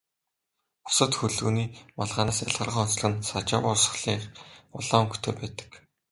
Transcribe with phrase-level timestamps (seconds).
[0.85, 1.67] Бусад хөлгөний
[1.97, 4.25] малгайнаас ялгарах онцлог нь Сажава урсгалынх
[4.77, 5.69] улаан өнгөтэй байдаг.